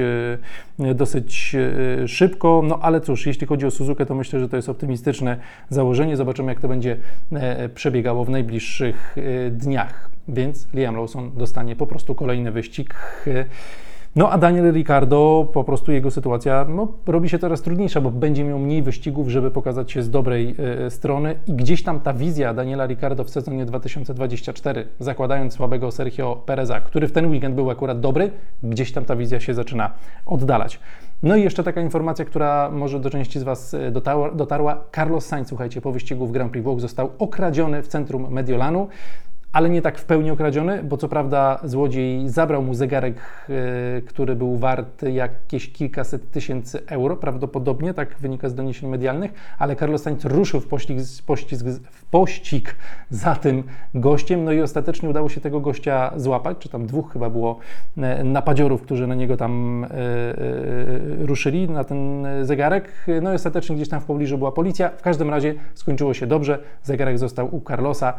e, 0.80 0.96
dosyć 0.96 1.56
e, 1.56 2.08
szybko, 2.08 2.62
no 2.68 2.80
ale 2.82 3.02
cóż, 3.02 3.26
jeśli 3.26 3.48
chodzi 3.48 3.66
o 3.66 3.72
Suzukę, 3.72 4.06
to 4.06 4.16
myślę, 4.16 4.40
że 4.40 4.50
to 4.50 4.56
jest 4.56 4.70
optymistyczne 4.70 5.38
założenie. 5.70 6.18
Zobaczymy, 6.18 6.52
jak 6.52 6.62
to 6.62 6.68
będzie 6.68 6.98
e, 7.34 7.70
przebiegało 7.70 8.26
w 8.26 8.30
najbliższych 8.30 9.16
dniach. 9.52 10.10
Więc 10.28 10.68
Liam 10.74 10.96
Lawson 10.96 11.32
dostanie 11.38 11.76
po 11.76 11.88
prostu 11.88 12.16
kolejny 12.16 12.52
wyścig. 12.52 12.96
No 14.18 14.32
a 14.32 14.38
Daniel 14.38 14.74
Ricardo, 14.74 15.48
po 15.54 15.64
prostu 15.64 15.92
jego 15.92 16.12
sytuacja 16.12 16.66
no, 16.70 16.88
robi 17.08 17.30
się 17.30 17.40
coraz 17.40 17.62
trudniejsza, 17.62 18.02
bo 18.02 18.12
będzie 18.12 18.44
miał 18.44 18.60
mniej 18.60 18.84
wyścigów, 18.84 19.30
żeby 19.30 19.52
pokazać 19.52 19.92
się 19.92 20.04
z 20.04 20.10
dobrej 20.10 20.56
y, 20.86 20.90
strony 20.90 21.36
i 21.48 21.54
gdzieś 21.54 21.84
tam 21.84 22.00
ta 22.00 22.14
wizja 22.14 22.54
Daniela 22.54 22.86
Ricardo 22.86 23.24
w 23.24 23.30
sezonie 23.30 23.66
2024, 23.66 24.88
zakładając 25.00 25.54
słabego 25.54 25.92
Sergio 25.92 26.42
Pereza, 26.46 26.82
który 26.82 27.08
w 27.08 27.12
ten 27.12 27.32
weekend 27.32 27.56
był 27.56 27.70
akurat 27.70 28.00
dobry, 28.00 28.32
gdzieś 28.64 28.92
tam 28.92 29.06
ta 29.06 29.16
wizja 29.16 29.40
się 29.40 29.54
zaczyna 29.54 29.92
oddalać. 30.26 30.80
No 31.24 31.36
i 31.36 31.44
jeszcze 31.44 31.64
taka 31.64 31.82
informacja, 31.82 32.26
która 32.26 32.70
może 32.72 33.00
do 33.00 33.10
części 33.10 33.40
z 33.40 33.44
Was 33.44 33.74
e, 33.74 33.92
dotarła. 34.34 34.84
Carlos 34.96 35.26
Sainz, 35.26 35.48
słuchajcie, 35.48 35.82
po 35.82 35.92
wyścigu 35.92 36.28
w 36.28 36.32
Grand 36.32 36.52
Prix 36.52 36.64
Włoch 36.64 36.80
został 36.80 37.12
okradziony 37.20 37.84
w 37.84 37.88
centrum 37.88 38.28
Mediolanu 38.30 38.88
ale 39.54 39.70
nie 39.70 39.82
tak 39.82 39.98
w 39.98 40.06
pełni 40.06 40.32
okradziony, 40.32 40.84
bo 40.84 40.98
co 40.98 41.08
prawda 41.08 41.60
złodziej 41.64 42.30
zabrał 42.30 42.64
mu 42.64 42.74
zegarek, 42.74 43.16
e, 43.50 44.02
który 44.02 44.36
był 44.36 44.58
wart 44.58 45.04
jakieś 45.04 45.72
kilkaset 45.72 46.32
tysięcy 46.32 46.80
euro, 46.88 47.18
prawdopodobnie, 47.18 47.94
tak 47.94 48.16
wynika 48.20 48.50
z 48.50 48.56
doniesień 48.56 48.90
medialnych, 48.90 49.34
ale 49.60 49.76
Carlos 49.76 50.02
Sainz 50.02 50.26
ruszył 50.26 50.60
w 50.60 50.68
pościg, 50.68 50.98
pościg, 51.26 51.60
w 51.92 52.06
pościg 52.06 52.76
za 53.10 53.36
tym 53.36 53.64
gościem, 53.94 54.44
no 54.44 54.52
i 54.52 54.62
ostatecznie 54.62 55.10
udało 55.10 55.30
się 55.30 55.42
tego 55.42 55.60
gościa 55.60 56.12
złapać, 56.16 56.58
czy 56.60 56.70
tam 56.70 56.86
dwóch 56.86 57.14
chyba 57.14 57.30
było 57.30 57.60
e, 57.98 58.24
napadziorów, 58.24 58.82
którzy 58.82 59.08
na 59.08 59.16
niego 59.16 59.38
tam 59.38 59.84
e, 59.84 59.88
ruszyli, 61.26 61.70
na 61.70 61.84
ten 61.84 62.28
zegarek, 62.42 62.92
no 63.22 63.32
i 63.32 63.36
ostatecznie 63.36 63.76
gdzieś 63.76 63.90
tam 63.90 64.02
w 64.02 64.06
pobliżu 64.06 64.38
była 64.38 64.52
policja. 64.52 64.90
W 64.90 65.02
każdym 65.02 65.30
razie 65.30 65.54
skończyło 65.74 66.14
się 66.14 66.28
dobrze, 66.28 66.60
zegarek 66.84 67.20
został 67.20 67.56
u 67.56 67.62
Carlosa, 67.62 68.14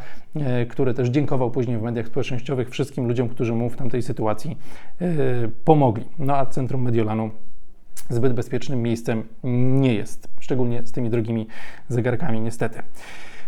który 0.69 0.95
też 0.95 1.11
dziękował 1.19 1.51
później 1.51 1.79
w 1.79 1.83
mediach 1.83 2.07
społecznościowych 2.07 2.71
wszystkim 2.71 3.09
ludziom, 3.09 3.29
którzy 3.29 3.53
mu 3.53 3.71
w 3.71 3.77
tamtej 3.77 4.03
sytuacji 4.03 4.59
yy, 5.01 5.09
pomogli. 5.65 6.05
No 6.19 6.37
a 6.37 6.47
Centrum 6.47 6.83
Mediolanu 6.83 7.31
zbyt 8.11 8.33
bezpiecznym 8.33 8.83
miejscem 8.83 9.23
nie 9.81 9.95
jest, 9.95 10.29
szczególnie 10.41 10.87
z 10.87 10.93
tymi 10.93 11.11
drogimi 11.11 11.47
zegarkami, 11.89 12.41
niestety. 12.41 12.83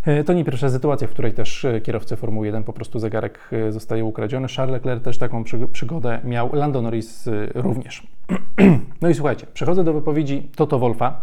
E, 0.05 0.25
to 0.25 0.33
nie 0.33 0.45
pierwsza 0.45 0.71
sytuacja, 0.71 1.09
w 1.09 1.11
której 1.11 1.33
też 1.33 1.65
e, 1.65 1.81
kierowcy 1.81 2.17
Formuły 2.17 2.47
1 2.47 2.65
po 2.65 2.73
prostu 2.73 2.99
zegarek 2.99 3.51
zostaje 3.69 4.05
ukradziony. 4.05 4.49
Charles 4.57 4.73
Leclerc 4.73 5.05
też 5.05 5.19
taką 5.19 5.45
przygodę 5.73 6.21
miał, 6.25 6.51
Lando 6.53 6.83
Norris 6.83 7.29
również. 7.55 8.03
No 9.03 9.09
i 9.09 9.15
słuchajcie, 9.15 9.47
przechodzę 9.55 9.85
do 9.85 9.93
wypowiedzi 9.93 10.51
Toto 10.57 10.79
Wolfa. 10.79 11.21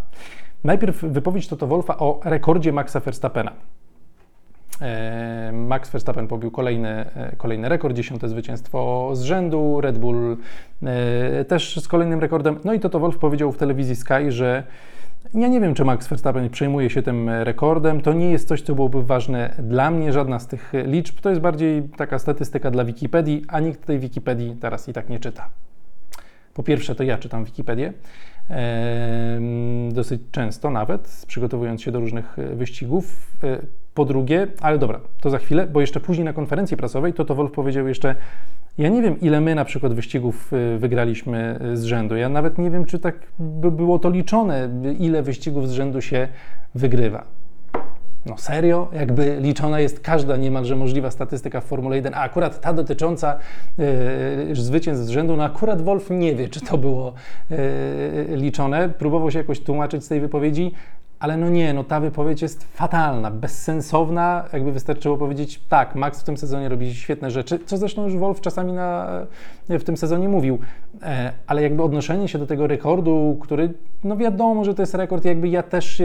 Najpierw 0.64 1.02
wypowiedź 1.04 1.48
Toto 1.48 1.68
Wolfa 1.68 1.98
o 1.98 2.20
rekordzie 2.24 2.74
Maxa 2.74 3.00
Verstappena. 3.00 3.52
E, 4.82 5.52
Max 5.54 5.90
Verstappen 5.90 6.28
pobił 6.28 6.52
kolejny, 6.52 6.90
e, 6.90 7.36
kolejny 7.38 7.70
rekord, 7.70 7.96
dziesiąte 7.96 8.30
zwycięstwo 8.30 9.10
z 9.14 9.22
rzędu, 9.22 9.82
Red 9.82 9.98
Bull 9.98 10.38
e, 10.84 11.46
też 11.46 11.80
z 11.80 11.88
kolejnym 11.88 12.20
rekordem. 12.20 12.60
No 12.64 12.74
i 12.74 12.80
Toto 12.80 13.00
Wolf 13.00 13.18
powiedział 13.18 13.52
w 13.52 13.58
telewizji 13.58 13.96
Sky, 13.96 14.32
że 14.32 14.64
ja 15.34 15.48
nie 15.48 15.62
wiem, 15.62 15.74
czy 15.74 15.86
Max 15.86 16.08
Verstappen 16.08 16.50
przejmuje 16.50 16.90
się 16.90 17.02
tym 17.02 17.30
rekordem. 17.30 18.02
To 18.02 18.14
nie 18.14 18.32
jest 18.32 18.48
coś, 18.48 18.62
co 18.62 18.76
byłoby 18.76 19.04
ważne 19.04 19.56
dla 19.60 19.92
mnie, 19.92 20.14
żadna 20.14 20.40
z 20.40 20.48
tych 20.48 20.74
liczb. 20.86 21.20
To 21.22 21.30
jest 21.30 21.42
bardziej 21.42 21.84
taka 21.84 22.20
statystyka 22.20 22.72
dla 22.72 22.86
Wikipedii, 22.86 23.46
a 23.48 23.60
nikt 23.60 23.86
tej 23.86 24.00
Wikipedii 24.00 24.56
teraz 24.62 24.90
i 24.90 24.94
tak 24.94 25.10
nie 25.10 25.20
czyta. 25.20 25.50
Po 26.54 26.64
pierwsze, 26.64 26.96
to 26.96 27.04
ja 27.04 27.18
czytam 27.18 27.46
Wikipedię 27.46 27.94
dosyć 29.92 30.22
często 30.32 30.70
nawet, 30.70 31.26
przygotowując 31.28 31.82
się 31.82 31.92
do 31.92 32.00
różnych 32.00 32.38
wyścigów. 32.54 33.32
Po 33.94 34.06
drugie, 34.06 34.48
ale 34.62 34.78
dobra, 34.78 35.00
to 35.22 35.30
za 35.30 35.38
chwilę, 35.38 35.68
bo 35.68 35.82
jeszcze 35.82 36.00
później 36.00 36.26
na 36.26 36.34
konferencji 36.34 36.78
prasowej 36.78 37.14
Toto 37.14 37.36
Wolf 37.36 37.52
powiedział 37.52 37.88
jeszcze, 37.88 38.16
ja 38.78 38.90
nie 38.90 39.02
wiem, 39.02 39.20
ile 39.22 39.42
my 39.42 39.56
na 39.56 39.66
przykład 39.66 39.94
wyścigów 39.94 40.54
y, 40.54 40.78
wygraliśmy 40.78 41.60
z 41.74 41.84
rzędu. 41.84 42.16
Ja 42.16 42.30
nawet 42.30 42.58
nie 42.58 42.72
wiem, 42.72 42.86
czy 42.86 43.00
tak 43.00 43.16
by 43.40 43.72
było 43.72 44.00
to 44.00 44.10
liczone, 44.10 44.70
ile 45.00 45.24
wyścigów 45.24 45.70
z 45.70 45.72
rzędu 45.72 46.02
się 46.02 46.28
wygrywa. 46.76 47.37
No 48.30 48.38
serio? 48.38 48.88
Jakby 48.94 49.38
liczona 49.42 49.80
jest 49.80 50.00
każda 50.00 50.38
niemalże 50.38 50.76
możliwa 50.76 51.12
statystyka 51.12 51.62
w 51.62 51.64
Formule 51.64 51.96
1, 51.96 52.14
a 52.14 52.18
akurat 52.18 52.62
ta 52.62 52.74
dotycząca 52.74 53.40
yy, 53.78 54.56
zwycięstw 54.56 55.06
z 55.06 55.10
rzędu, 55.10 55.38
no 55.38 55.44
akurat 55.44 55.82
Wolf 55.82 56.10
nie 56.10 56.36
wie, 56.36 56.50
czy 56.50 56.62
to 56.62 56.78
było 56.78 57.14
yy, 57.50 57.58
liczone. 58.30 58.90
Próbował 58.90 59.32
się 59.32 59.38
jakoś 59.38 59.60
tłumaczyć 59.60 60.04
z 60.04 60.08
tej 60.08 60.22
wypowiedzi, 60.22 60.72
ale 61.20 61.38
no 61.38 61.50
nie, 61.50 61.74
no 61.74 61.84
ta 61.84 62.00
wypowiedź 62.00 62.42
jest 62.42 62.64
fatalna, 62.64 63.32
bezsensowna. 63.32 64.46
Jakby 64.54 64.72
wystarczyło 64.72 65.18
powiedzieć, 65.18 65.62
tak, 65.70 65.96
Max 65.96 66.22
w 66.22 66.24
tym 66.24 66.38
sezonie 66.38 66.70
robi 66.70 66.96
świetne 66.96 67.32
rzeczy, 67.32 67.60
co 67.66 67.78
zresztą 67.78 68.04
już 68.04 68.16
Wolf 68.16 68.42
czasami 68.42 68.74
na, 68.74 69.08
w 69.70 69.84
tym 69.84 69.98
sezonie 69.98 70.30
mówił. 70.30 70.60
E, 71.04 71.34
ale 71.48 71.62
jakby 71.62 71.84
odnoszenie 71.84 72.28
się 72.28 72.40
do 72.40 72.48
tego 72.48 72.68
rekordu, 72.68 73.38
który, 73.42 73.74
no 74.04 74.18
wiadomo, 74.18 74.66
że 74.66 74.74
to 74.74 74.82
jest 74.82 74.96
rekord, 74.96 75.26
jakby 75.26 75.48
ja 75.48 75.64
też, 75.64 76.02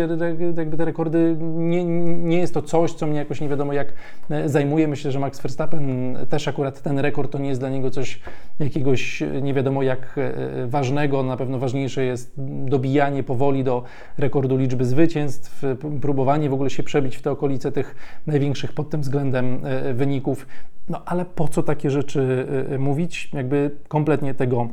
jakby 0.56 0.76
te 0.76 0.84
rekordy, 0.84 1.36
nie, 1.40 1.84
nie 2.14 2.38
jest 2.38 2.54
to 2.54 2.62
coś, 2.62 2.92
co 2.92 3.06
mnie 3.06 3.18
jakoś 3.18 3.40
nie 3.40 3.48
wiadomo 3.48 3.72
jak 3.72 3.92
e, 4.30 4.48
zajmuje. 4.48 4.88
Myślę, 4.88 5.12
że 5.12 5.18
Max 5.18 5.40
Verstappen 5.40 6.16
też 6.28 6.48
akurat 6.48 6.82
ten 6.82 6.98
rekord 6.98 7.32
to 7.32 7.38
nie 7.38 7.48
jest 7.48 7.60
dla 7.60 7.68
niego 7.68 7.90
coś 7.90 8.20
jakiegoś 8.58 9.22
nie 9.42 9.54
wiadomo 9.54 9.82
jak 9.82 10.18
e, 10.18 10.66
ważnego. 10.66 11.22
Na 11.22 11.36
pewno 11.36 11.58
ważniejsze 11.58 12.04
jest 12.04 12.32
dobijanie 12.64 13.22
powoli 13.22 13.64
do 13.64 13.82
rekordu 14.18 14.56
liczby 14.56 14.84
zwycięstw 14.84 15.01
zwycięstw, 15.02 15.62
próbowanie 16.00 16.50
w 16.50 16.52
ogóle 16.52 16.70
się 16.70 16.82
przebić 16.82 17.16
w 17.16 17.22
te 17.22 17.30
okolice 17.30 17.72
tych 17.72 17.94
największych 18.26 18.72
pod 18.72 18.90
tym 18.90 19.00
względem 19.00 19.60
e, 19.64 19.94
wyników. 19.94 20.46
No 20.88 21.02
ale 21.06 21.24
po 21.24 21.48
co 21.48 21.62
takie 21.62 21.90
rzeczy 21.90 22.46
e, 22.70 22.78
mówić? 22.78 23.30
Jakby 23.32 23.70
kompletnie 23.88 24.34
tego 24.34 24.68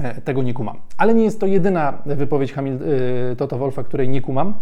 e, 0.00 0.20
tego 0.20 0.42
nie 0.42 0.54
kumam. 0.54 0.76
Ale 0.96 1.14
nie 1.14 1.24
jest 1.24 1.40
to 1.40 1.46
jedyna 1.46 1.98
wypowiedź 2.06 2.52
Hamil 2.52 2.78
Toto 3.36 3.58
Wolfa, 3.58 3.82
której 3.82 4.08
nie 4.08 4.20
kumam. 4.20 4.54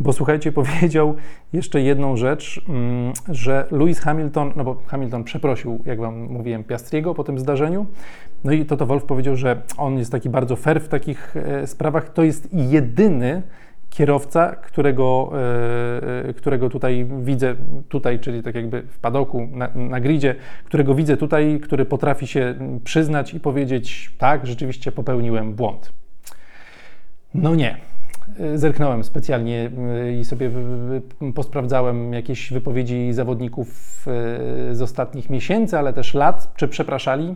Bo 0.00 0.12
słuchajcie, 0.12 0.52
powiedział 0.62 1.14
jeszcze 1.52 1.80
jedną 1.80 2.16
rzecz, 2.16 2.64
mm, 2.68 3.12
że 3.28 3.66
Lewis 3.70 4.00
Hamilton, 4.00 4.52
no 4.56 4.64
bo 4.64 4.76
Hamilton 4.86 5.24
przeprosił, 5.24 5.82
jak 5.86 6.00
wam 6.00 6.20
mówiłem, 6.20 6.64
Piastriego 6.64 7.14
po 7.14 7.24
tym 7.24 7.38
zdarzeniu. 7.38 7.86
No 8.44 8.52
i 8.52 8.64
Toto 8.66 8.86
Wolf 8.86 9.04
powiedział, 9.04 9.36
że 9.36 9.62
on 9.76 9.98
jest 9.98 10.12
taki 10.12 10.30
bardzo 10.30 10.56
fair 10.56 10.80
w 10.80 10.88
takich 10.88 11.34
sprawach. 11.66 12.12
To 12.12 12.22
jest 12.22 12.48
jedyny 12.52 13.42
kierowca, 13.92 14.56
którego, 14.56 15.32
e, 15.34 16.28
e, 16.28 16.34
którego 16.34 16.68
tutaj 16.68 17.06
widzę, 17.22 17.54
tutaj, 17.88 18.20
czyli 18.20 18.42
tak 18.42 18.54
jakby 18.54 18.82
w 18.82 18.98
padoku, 18.98 19.48
na, 19.52 19.68
na 19.74 20.00
gridzie, 20.00 20.34
którego 20.64 20.94
widzę 20.94 21.16
tutaj, 21.16 21.60
który 21.62 21.84
potrafi 21.84 22.26
się 22.26 22.54
przyznać 22.84 23.34
i 23.34 23.40
powiedzieć, 23.40 24.12
tak, 24.18 24.46
rzeczywiście 24.46 24.92
popełniłem 24.92 25.54
błąd. 25.54 25.92
No 27.34 27.54
nie. 27.54 27.76
E, 28.38 28.58
zerknąłem 28.58 29.04
specjalnie 29.04 29.70
i 30.20 30.24
sobie 30.24 30.50
posprawdzałem 31.34 32.12
jakieś 32.12 32.52
wypowiedzi 32.52 33.12
zawodników 33.12 34.02
z 34.72 34.82
ostatnich 34.82 35.30
miesięcy, 35.30 35.78
ale 35.78 35.92
też 35.92 36.14
lat, 36.14 36.52
czy 36.56 36.68
przepraszali. 36.68 37.34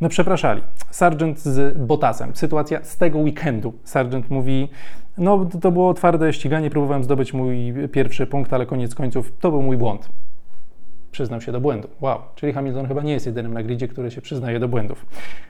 No 0.00 0.08
przepraszali. 0.08 0.62
Sargent 0.90 1.38
z 1.40 1.78
Botasem. 1.78 2.36
Sytuacja 2.36 2.84
z 2.84 2.96
tego 2.96 3.18
weekendu. 3.18 3.74
Sargent 3.84 4.30
mówi, 4.30 4.68
no, 5.18 5.44
to 5.60 5.70
było 5.72 5.94
twarde 5.94 6.32
ściganie, 6.32 6.70
próbowałem 6.70 7.04
zdobyć 7.04 7.32
mój 7.32 7.74
pierwszy 7.92 8.26
punkt, 8.26 8.52
ale 8.52 8.66
koniec 8.66 8.94
końców 8.94 9.32
to 9.40 9.50
był 9.50 9.62
mój 9.62 9.76
błąd. 9.76 10.08
Przyznał 11.10 11.40
się 11.40 11.52
do 11.52 11.60
błędu. 11.60 11.88
Wow, 12.00 12.18
czyli 12.34 12.52
Hamilton 12.52 12.86
chyba 12.86 13.02
nie 13.02 13.12
jest 13.12 13.26
jedynym 13.26 13.54
na 13.54 13.62
gridzie, 13.62 13.88
który 13.88 14.10
się 14.10 14.20
przyznaje 14.20 14.60
do 14.60 14.68
błędów. 14.68 15.06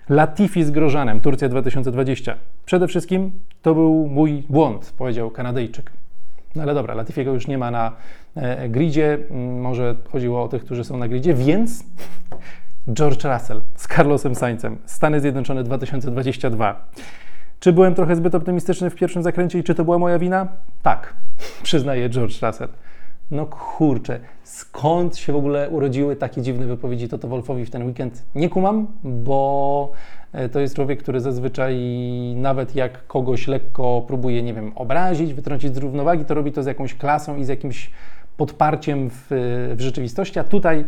Latifi 0.08 0.64
z 0.64 0.70
Grożanem, 0.70 1.20
Turcja 1.20 1.48
2020. 1.48 2.34
Przede 2.64 2.88
wszystkim 2.88 3.32
to 3.62 3.74
był 3.74 4.06
mój 4.06 4.44
błąd, 4.48 4.94
powiedział 4.98 5.30
Kanadyjczyk. 5.30 5.92
No 6.56 6.62
ale 6.62 6.74
dobra, 6.74 6.94
Latifiego 6.94 7.34
już 7.34 7.46
nie 7.46 7.58
ma 7.58 7.70
na 7.70 7.92
e, 8.34 8.68
gridzie, 8.68 9.18
mm, 9.30 9.60
może 9.60 9.96
chodziło 10.10 10.42
o 10.42 10.48
tych, 10.48 10.64
którzy 10.64 10.84
są 10.84 10.96
na 10.96 11.08
gridzie, 11.08 11.34
więc 11.34 11.84
George 12.92 13.24
Russell 13.24 13.60
z 13.76 13.88
Carlosem 13.88 14.34
Saincem, 14.34 14.78
Stany 14.86 15.20
Zjednoczone 15.20 15.64
2022. 15.64 16.86
Czy 17.60 17.72
byłem 17.72 17.94
trochę 17.94 18.16
zbyt 18.16 18.34
optymistyczny 18.34 18.90
w 18.90 18.94
pierwszym 18.94 19.22
zakręcie 19.22 19.58
i 19.58 19.62
czy 19.62 19.74
to 19.74 19.84
była 19.84 19.98
moja 19.98 20.18
wina? 20.18 20.48
Tak, 20.82 21.14
przyznaje 21.62 22.10
George 22.10 22.42
Russell. 22.42 22.68
No 23.30 23.46
kurczę, 23.46 24.20
skąd 24.44 25.16
się 25.16 25.32
w 25.32 25.36
ogóle 25.36 25.70
urodziły 25.70 26.16
takie 26.16 26.42
dziwne 26.42 26.66
wypowiedzi 26.66 27.08
Toto 27.08 27.28
Wolfowi 27.28 27.66
w 27.66 27.70
ten 27.70 27.86
weekend? 27.86 28.24
Nie 28.34 28.48
kumam, 28.48 28.86
bo 29.04 29.92
to 30.52 30.60
jest 30.60 30.74
człowiek, 30.74 31.02
który 31.02 31.20
zazwyczaj 31.20 31.76
nawet 32.36 32.74
jak 32.74 33.06
kogoś 33.06 33.46
lekko 33.46 34.04
próbuje, 34.06 34.42
nie 34.42 34.54
wiem, 34.54 34.72
obrazić, 34.74 35.34
wytrącić 35.34 35.74
z 35.74 35.78
równowagi, 35.78 36.24
to 36.24 36.34
robi 36.34 36.52
to 36.52 36.62
z 36.62 36.66
jakąś 36.66 36.94
klasą 36.94 37.36
i 37.36 37.44
z 37.44 37.48
jakimś 37.48 37.90
podparciem 38.36 39.10
w, 39.10 39.26
w 39.76 39.80
rzeczywistości, 39.80 40.38
a 40.38 40.44
tutaj 40.44 40.84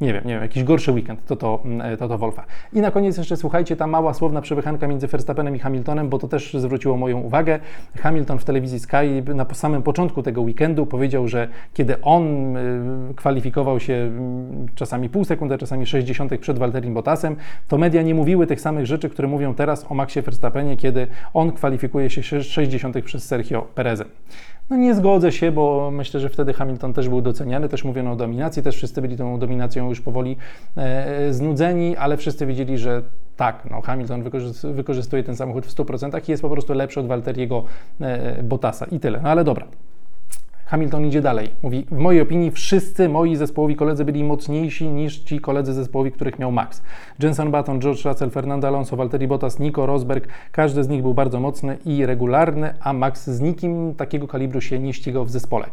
nie 0.00 0.12
wiem, 0.12 0.24
nie 0.24 0.34
wiem, 0.34 0.42
jakiś 0.42 0.64
gorszy 0.64 0.92
weekend, 0.92 1.26
to 1.26 1.36
to, 1.36 1.60
mm, 1.64 1.96
to 1.96 2.08
to 2.08 2.18
Wolfa. 2.18 2.44
I 2.72 2.80
na 2.80 2.90
koniec 2.90 3.16
jeszcze 3.16 3.36
słuchajcie, 3.36 3.76
ta 3.76 3.86
mała 3.86 4.14
słowna 4.14 4.40
przepychanka 4.40 4.88
między 4.88 5.06
Verstappenem 5.06 5.56
i 5.56 5.58
Hamiltonem, 5.58 6.08
bo 6.08 6.18
to 6.18 6.28
też 6.28 6.54
zwróciło 6.54 6.96
moją 6.96 7.20
uwagę. 7.20 7.58
Hamilton 7.98 8.38
w 8.38 8.44
telewizji 8.44 8.80
Sky 8.80 9.22
na 9.34 9.46
samym 9.52 9.82
początku 9.82 10.22
tego 10.22 10.42
weekendu 10.42 10.86
powiedział, 10.86 11.28
że 11.28 11.48
kiedy 11.74 12.00
on 12.02 12.56
y, 12.56 13.14
kwalifikował 13.14 13.80
się 13.80 13.94
mm, 13.94 14.66
czasami 14.74 15.08
pół 15.08 15.24
sekundy, 15.24 15.58
czasami 15.58 15.86
60 15.86 16.38
przed 16.38 16.58
Walterim 16.58 16.94
Bottasem, 16.94 17.36
to 17.68 17.78
media 17.78 18.02
nie 18.02 18.14
mówiły 18.14 18.46
tych 18.46 18.60
samych 18.60 18.86
rzeczy, 18.86 19.08
które 19.08 19.28
mówią 19.28 19.54
teraz 19.54 19.86
o 19.90 19.94
Maxie 19.94 20.22
Verstappenie, 20.22 20.76
kiedy 20.76 21.06
on 21.34 21.52
kwalifikuje 21.52 22.10
się 22.10 22.42
60 22.42 23.02
przez 23.04 23.24
Sergio 23.24 23.62
Perezem. 23.74 24.08
No 24.70 24.76
nie 24.76 24.94
zgodzę 24.94 25.32
się, 25.32 25.52
bo 25.52 25.90
myślę, 25.90 26.20
że 26.20 26.28
wtedy 26.28 26.52
Hamilton 26.52 26.92
też 26.92 27.08
był 27.08 27.20
doceniany, 27.20 27.68
też 27.68 27.84
mówiono 27.84 28.12
o 28.12 28.16
dominacji, 28.16 28.62
też 28.62 28.76
wszyscy 28.76 29.02
byli 29.02 29.16
tą 29.16 29.38
dominacją 29.38 29.88
już 29.88 30.00
powoli 30.00 30.36
e, 30.76 31.32
znudzeni, 31.32 31.96
ale 31.96 32.16
wszyscy 32.16 32.46
wiedzieli, 32.46 32.78
że 32.78 33.02
tak, 33.36 33.68
no 33.70 33.80
Hamilton 33.80 34.22
wykorzystuje 34.64 35.22
ten 35.22 35.36
samochód 35.36 35.66
w 35.66 35.74
100% 35.74 36.28
i 36.28 36.30
jest 36.30 36.42
po 36.42 36.50
prostu 36.50 36.74
lepszy 36.74 37.00
od 37.00 37.06
Walteriego 37.06 37.64
e, 38.00 38.42
Bottasa 38.42 38.86
i 38.86 39.00
tyle. 39.00 39.20
No 39.22 39.28
ale 39.28 39.44
dobra, 39.44 39.66
Hamilton 40.66 41.06
idzie 41.06 41.20
dalej. 41.20 41.50
Mówi, 41.62 41.86
w 41.90 41.98
mojej 41.98 42.20
opinii 42.20 42.50
wszyscy 42.50 43.08
moi 43.08 43.36
zespołowi 43.36 43.76
koledzy 43.76 44.04
byli 44.04 44.24
mocniejsi 44.24 44.88
niż 44.88 45.18
ci 45.18 45.40
koledzy 45.40 45.72
zespołowi, 45.72 46.12
których 46.12 46.38
miał 46.38 46.52
Max. 46.52 46.82
Jenson 47.22 47.50
Button, 47.50 47.80
George 47.80 48.04
Russell, 48.04 48.30
Fernando 48.30 48.68
Alonso, 48.68 48.96
Valtteri 48.96 49.26
Bottas, 49.28 49.58
Nico 49.58 49.86
Rosberg, 49.86 50.28
każdy 50.52 50.84
z 50.84 50.88
nich 50.88 51.02
był 51.02 51.14
bardzo 51.14 51.40
mocny 51.40 51.78
i 51.84 52.06
regularny, 52.06 52.74
a 52.80 52.92
Max 52.92 53.30
z 53.30 53.40
nikim 53.40 53.94
takiego 53.94 54.28
kalibru 54.28 54.60
się 54.60 54.78
nie 54.78 54.92
ścigał 54.92 55.24
w 55.24 55.30
zespole. 55.30 55.66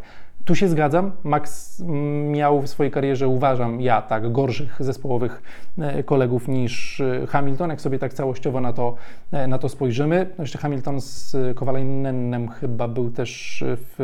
Tu 0.44 0.54
się 0.54 0.68
zgadzam. 0.68 1.12
Max 1.24 1.82
miał 2.30 2.62
w 2.62 2.68
swojej 2.68 2.92
karierze, 2.92 3.28
uważam, 3.28 3.80
ja 3.80 4.02
tak, 4.02 4.32
gorszych 4.32 4.76
zespołowych 4.80 5.42
e, 5.78 6.02
kolegów 6.02 6.48
niż 6.48 7.00
e, 7.00 7.26
Hamilton, 7.26 7.70
jak 7.70 7.80
sobie 7.80 7.98
tak 7.98 8.14
całościowo 8.14 8.60
na 8.60 8.72
to, 8.72 8.94
e, 9.32 9.46
na 9.46 9.58
to 9.58 9.68
spojrzymy. 9.68 10.26
No 10.38 10.44
jeszcze 10.44 10.58
Hamilton 10.58 11.00
z 11.00 11.36
Kowalajnenem 11.54 12.48
chyba 12.48 12.88
był 12.88 13.10
też 13.10 13.64
w, 13.66 13.94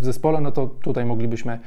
w 0.00 0.04
zespole, 0.04 0.40
no 0.40 0.52
to 0.52 0.66
tutaj 0.66 1.04
moglibyśmy 1.04 1.58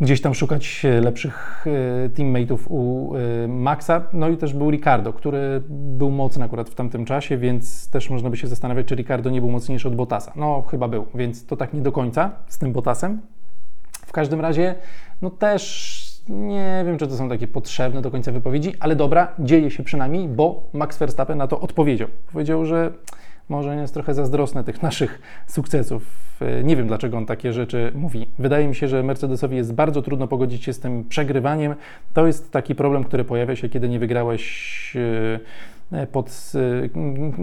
gdzieś 0.00 0.20
tam 0.20 0.34
szukać 0.34 0.82
lepszych 1.00 1.66
teammateów 2.14 2.66
u 2.70 3.12
Maxa. 3.48 4.02
No 4.12 4.28
i 4.28 4.36
też 4.36 4.54
był 4.54 4.70
Ricardo, 4.70 5.12
który 5.12 5.62
był 5.68 6.10
mocny 6.10 6.44
akurat 6.44 6.70
w 6.70 6.74
tamtym 6.74 7.04
czasie, 7.04 7.36
więc 7.36 7.90
też 7.90 8.10
można 8.10 8.30
by 8.30 8.36
się 8.36 8.46
zastanawiać, 8.46 8.86
czy 8.86 8.94
Ricardo 8.94 9.30
nie 9.30 9.40
był 9.40 9.50
mocniejszy 9.50 9.88
od 9.88 9.96
Bottasa. 9.96 10.32
No 10.36 10.62
chyba 10.62 10.88
był, 10.88 11.06
więc 11.14 11.46
to 11.46 11.56
tak 11.56 11.74
nie 11.74 11.80
do 11.80 11.92
końca 11.92 12.30
z 12.48 12.58
tym 12.58 12.72
Bottasem. 12.72 13.20
W 13.92 14.12
każdym 14.12 14.40
razie, 14.40 14.74
no 15.22 15.30
też 15.30 16.06
nie 16.28 16.82
wiem, 16.86 16.98
czy 16.98 17.06
to 17.06 17.16
są 17.16 17.28
takie 17.28 17.48
potrzebne 17.48 18.02
do 18.02 18.10
końca 18.10 18.32
wypowiedzi, 18.32 18.74
ale 18.80 18.96
dobra, 18.96 19.34
dzieje 19.38 19.70
się 19.70 19.82
przynajmniej, 19.82 20.28
bo 20.28 20.68
Max 20.72 20.98
Verstappen 20.98 21.38
na 21.38 21.46
to 21.46 21.60
odpowiedział. 21.60 22.08
Powiedział, 22.32 22.64
że 22.64 22.92
może 23.48 23.76
jest 23.76 23.94
trochę 23.94 24.14
zazdrosny 24.14 24.64
tych 24.64 24.82
naszych 24.82 25.20
sukcesów. 25.46 26.26
Nie 26.64 26.76
wiem, 26.76 26.86
dlaczego 26.86 27.16
on 27.16 27.26
takie 27.26 27.52
rzeczy 27.52 27.92
mówi. 27.94 28.26
Wydaje 28.38 28.68
mi 28.68 28.74
się, 28.74 28.88
że 28.88 29.02
Mercedesowi 29.02 29.56
jest 29.56 29.74
bardzo 29.74 30.02
trudno 30.02 30.28
pogodzić 30.28 30.64
się 30.64 30.72
z 30.72 30.80
tym 30.80 31.04
przegrywaniem. 31.04 31.74
To 32.14 32.26
jest 32.26 32.50
taki 32.50 32.74
problem, 32.74 33.04
który 33.04 33.24
pojawia 33.24 33.56
się, 33.56 33.68
kiedy 33.68 33.88
nie 33.88 33.98
wygrałeś 33.98 34.96
e, 35.92 36.06
pod, 36.06 36.52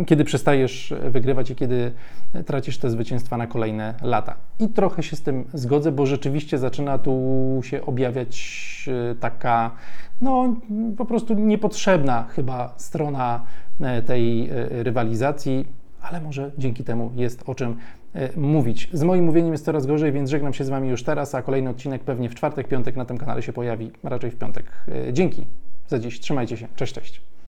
e, 0.02 0.06
kiedy 0.06 0.24
przestajesz 0.24 0.94
wygrywać 1.10 1.52
i 1.52 1.56
kiedy 1.56 1.92
tracisz 2.46 2.78
te 2.78 2.90
zwycięstwa 2.90 3.38
na 3.38 3.48
kolejne 3.48 3.94
lata. 4.02 4.36
I 4.60 4.70
trochę 4.70 5.04
się 5.04 5.16
z 5.16 5.22
tym 5.22 5.46
zgodzę, 5.54 5.92
bo 5.92 6.06
rzeczywiście 6.06 6.58
zaczyna 6.58 6.98
tu 6.98 7.60
się 7.64 7.86
objawiać 7.86 8.90
e, 9.12 9.16
taka, 9.16 9.72
no 10.22 10.56
po 10.98 11.06
prostu 11.06 11.34
niepotrzebna 11.34 12.24
chyba 12.24 12.74
strona 12.78 13.44
tej 14.06 14.50
rywalizacji 14.70 15.66
ale 16.04 16.22
może 16.22 16.52
dzięki 16.58 16.84
temu 16.84 17.12
jest 17.16 17.44
o 17.46 17.56
czym 17.56 17.78
e, 18.14 18.40
mówić. 18.40 18.90
Z 18.94 19.04
moim 19.04 19.26
mówieniem 19.26 19.52
jest 19.52 19.66
coraz 19.66 19.86
gorzej, 19.86 20.12
więc 20.12 20.30
żegnam 20.30 20.54
się 20.54 20.64
z 20.64 20.70
Wami 20.70 20.90
już 20.90 21.04
teraz, 21.04 21.36
a 21.36 21.42
kolejny 21.42 21.70
odcinek 21.70 22.04
pewnie 22.04 22.30
w 22.30 22.36
czwartek, 22.36 22.68
piątek 22.68 22.96
na 22.96 23.06
tym 23.06 23.18
kanale 23.18 23.42
się 23.42 23.54
pojawi, 23.54 23.92
raczej 24.04 24.32
w 24.32 24.36
piątek. 24.36 24.66
E, 25.08 25.14
dzięki 25.14 25.46
za 25.88 26.00
dziś, 26.00 26.20
trzymajcie 26.20 26.58
się, 26.58 26.68
cześć, 26.76 26.94
cześć. 26.94 27.33